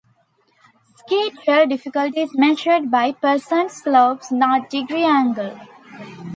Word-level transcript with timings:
Ski 0.99 1.29
trail 1.45 1.67
difficulty 1.67 2.21
is 2.21 2.31
measured 2.35 2.89
by 2.89 3.11
percent 3.11 3.69
slope, 3.69 4.23
not 4.31 4.67
degree 4.67 5.03
angle. 5.03 5.55